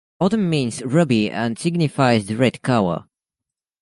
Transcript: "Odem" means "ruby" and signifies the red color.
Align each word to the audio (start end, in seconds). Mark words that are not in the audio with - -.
"Odem" 0.19 0.49
means 0.49 0.81
"ruby" 0.81 1.29
and 1.29 1.59
signifies 1.59 2.25
the 2.25 2.35
red 2.35 2.63
color. 2.63 3.03